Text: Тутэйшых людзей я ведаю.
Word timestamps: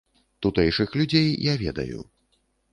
Тутэйшых 0.45 0.97
людзей 1.01 1.29
я 1.51 1.55
ведаю. 1.67 1.99